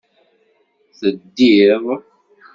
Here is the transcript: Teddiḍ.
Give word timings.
Teddiḍ. 0.99 1.85